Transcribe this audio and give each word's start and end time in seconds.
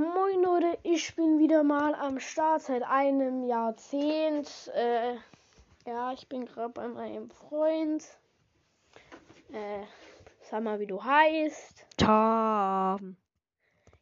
Moin 0.00 0.42
Leute, 0.42 0.78
ich 0.82 1.14
bin 1.14 1.38
wieder 1.38 1.62
mal 1.62 1.94
am 1.94 2.20
Start 2.20 2.62
seit 2.62 2.82
einem 2.84 3.44
Jahrzehnt. 3.44 4.70
Äh, 4.74 5.16
ja, 5.86 6.12
ich 6.14 6.26
bin 6.26 6.46
gerade 6.46 6.70
bei 6.70 6.88
meinem 6.88 7.30
Freund. 7.30 8.02
Äh, 9.52 9.82
sag 10.40 10.62
mal, 10.62 10.80
wie 10.80 10.86
du 10.86 11.04
heißt. 11.04 11.84
Tom. 11.98 13.14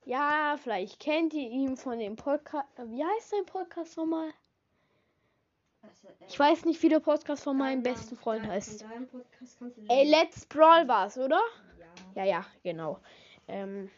Ja, 0.05 0.57
vielleicht 0.63 1.01
kennt 1.01 1.35
ihr 1.35 1.51
ihn 1.51 1.77
von 1.77 1.99
dem 1.99 2.15
Podcast. 2.15 2.69
Wie 2.87 3.05
heißt 3.05 3.33
dein 3.33 3.47
Podcast 3.47 3.97
nochmal? 3.97 4.29
Äh, 5.83 5.89
Ich 6.29 6.39
weiß 6.39 6.65
nicht, 6.65 6.81
wie 6.81 6.91
der 6.91 7.01
Podcast 7.01 7.43
von 7.43 7.57
meinem 7.57 7.83
dein- 7.83 7.95
besten 7.95 8.17
Freund 8.17 8.45
dein- 8.45 8.53
heißt. 8.53 8.85
Ey, 9.89 10.05
den- 10.05 10.11
Let's 10.13 10.47
Brawl 10.47 10.87
war's, 10.87 11.19
oder? 11.19 11.41
Ja. 12.15 12.25
Ja, 12.25 12.31
ja, 12.39 12.47
genau. 12.63 13.01
Ähm, 13.49 13.91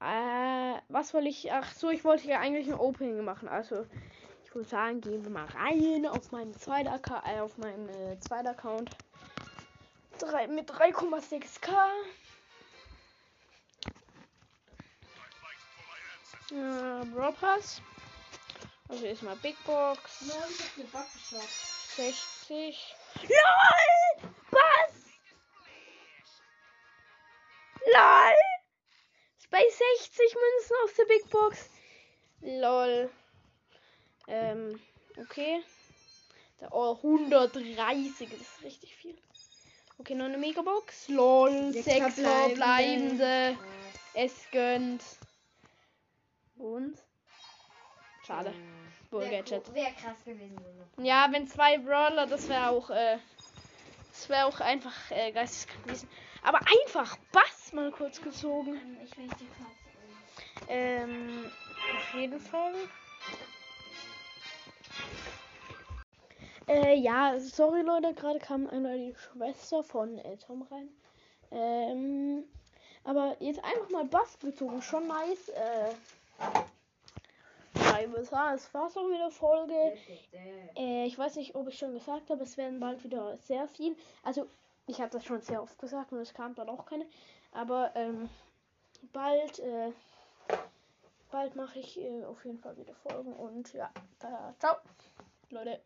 äh, 0.00 0.74
was 0.98 1.10
soll 1.10 1.28
ich? 1.28 1.52
Ach 1.52 1.72
so, 1.74 1.90
ich 1.90 2.04
wollte 2.04 2.26
ja 2.26 2.40
eigentlich 2.40 2.66
ein 2.66 2.74
Opening 2.74 3.24
machen. 3.24 3.48
Also, 3.48 3.86
ich 4.44 4.54
würde 4.54 4.68
sagen, 4.68 5.00
gehen 5.00 5.22
wir 5.22 5.30
mal 5.30 5.46
rein 5.46 6.06
auf 6.06 6.32
meinen 6.32 6.52
zweiten 6.54 6.88
Account, 6.88 7.24
äh, 7.24 7.40
auf 7.40 7.56
meinem 7.56 7.88
äh, 7.88 8.18
zweiten 8.18 8.48
Account. 8.48 8.90
Drei, 10.18 10.48
mit 10.48 10.68
3,6k. 10.68 11.70
Äh, 16.50 17.04
Brawl 17.14 17.32
Pass. 17.34 17.80
Also 18.88 19.04
erstmal 19.04 19.36
Big 19.36 19.56
Box. 19.64 20.22
Nein, 20.26 20.36
ich 20.48 20.64
hab 20.64 20.78
eine 20.78 20.88
Backe 20.88 21.12
geschafft. 21.12 21.96
60. 21.96 22.94
LOL! 23.22 23.97
Bei 29.50 29.60
60 29.62 30.34
Münzen 30.34 30.76
auf 30.84 30.92
der 30.94 31.04
Big 31.04 31.30
Box. 31.30 31.70
LOL. 32.40 33.10
Ähm, 34.28 34.80
okay. 35.18 35.62
Da, 36.60 36.68
oh, 36.72 36.96
130, 37.02 38.28
das 38.30 38.40
ist 38.40 38.62
richtig 38.62 38.94
viel. 38.96 39.16
Okay, 39.98 40.14
noch 40.14 40.26
eine 40.26 40.38
Megabox. 40.38 41.08
LOL, 41.08 41.72
Sechs 41.72 41.84
6 41.84 42.14
verbleibende. 42.20 42.54
bleibende. 42.54 43.58
Äh, 44.14 44.24
Es 44.24 44.34
gönnt. 44.52 45.02
Und? 46.56 46.96
Schade. 48.26 48.52
Bull 49.10 49.22
Wäre 49.22 49.42
Gadget. 49.42 49.66
cool- 49.68 49.74
wär 49.74 49.90
krass 49.92 50.22
gewesen. 50.24 50.60
Ja, 50.98 51.28
wenn 51.30 51.46
zwei 51.48 51.78
Brawler, 51.78 52.26
das 52.26 52.48
wäre 52.48 52.68
auch, 52.70 52.90
äh, 52.90 53.18
das 54.18 54.28
wäre 54.28 54.46
auch 54.46 54.60
einfach 54.60 55.10
äh, 55.10 55.30
geisteskrank 55.30 55.84
gewesen. 55.84 56.08
Aber 56.42 56.58
einfach 56.58 57.16
Bass 57.30 57.72
mal 57.72 57.92
kurz 57.92 58.20
gezogen. 58.20 58.74
Ähm, 58.76 58.98
Ich 59.04 59.16
will 59.16 59.28
die 59.28 59.46
Karte. 59.46 60.68
Ähm, 60.68 61.44
auf 61.96 62.14
jeden 62.14 62.40
Fall. 62.40 62.74
Äh, 66.66 66.96
ja, 66.96 67.38
sorry 67.38 67.82
Leute, 67.82 68.12
gerade 68.12 68.40
kam 68.40 68.66
einmal 68.66 68.98
die 68.98 69.14
Schwester 69.14 69.84
von 69.84 70.18
äh, 70.18 70.36
Tom 70.36 70.62
rein. 70.62 70.88
Ähm, 71.52 72.44
aber 73.04 73.36
jetzt 73.38 73.62
einfach 73.62 73.88
mal 73.90 74.04
Bass 74.04 74.36
gezogen, 74.40 74.82
schon 74.82 75.06
nice. 75.06 75.48
Äh, 75.50 75.94
ich 78.00 78.10
würde 78.10 78.24
sagen, 78.24 78.54
es 78.54 78.72
war's 78.72 78.96
auch 78.96 79.08
mit 79.08 79.18
der 79.18 79.30
Folge. 79.30 79.96
Äh, 80.76 81.06
ich 81.06 81.18
weiß 81.18 81.36
nicht, 81.36 81.54
ob 81.54 81.68
ich 81.68 81.78
schon 81.78 81.94
gesagt 81.94 82.30
habe, 82.30 82.42
es 82.42 82.56
werden 82.56 82.80
bald 82.80 83.02
wieder 83.04 83.36
sehr 83.36 83.68
viel. 83.68 83.96
Also, 84.22 84.46
ich 84.86 85.00
habe 85.00 85.10
das 85.10 85.24
schon 85.24 85.40
sehr 85.42 85.62
oft 85.62 85.78
gesagt 85.78 86.12
und 86.12 86.18
es 86.18 86.32
kam 86.32 86.54
dann 86.54 86.68
auch 86.68 86.86
keine. 86.86 87.06
Aber 87.52 87.92
ähm, 87.94 88.28
bald, 89.12 89.58
äh, 89.58 89.92
bald 91.30 91.56
mache 91.56 91.78
ich 91.78 92.00
äh, 92.00 92.24
auf 92.24 92.44
jeden 92.44 92.58
Fall 92.58 92.76
wieder 92.76 92.94
Folgen 92.94 93.32
und 93.32 93.72
ja, 93.74 93.90
ciao, 94.58 94.76
Leute. 95.50 95.76